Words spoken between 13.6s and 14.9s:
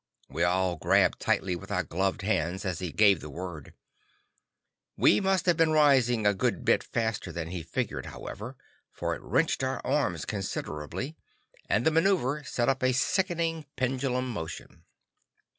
pendulum motion.